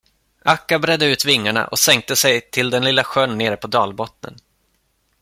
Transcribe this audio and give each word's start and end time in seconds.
Akka 0.45 0.79
bredde 0.79 1.05
ut 1.05 1.25
vingarna 1.25 1.67
och 1.67 1.79
sänkte 1.79 2.15
sig 2.15 2.41
till 2.51 2.69
den 2.69 2.83
lilla 2.83 3.03
sjön 3.03 3.37
nere 3.37 3.57
på 3.57 3.67
dalbottnen. 3.67 4.35